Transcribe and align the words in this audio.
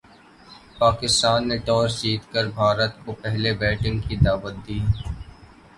پاکستان 0.79 1.39
نے 1.49 1.57
ٹاس 1.67 1.89
جیت 2.01 2.23
کر 2.33 2.45
بھارت 2.55 2.93
کو 3.05 3.11
پہلے 3.21 3.53
بیٹنگ 3.61 3.99
کی 4.07 4.15
دعوت 4.25 4.55
دی۔ 4.65 4.79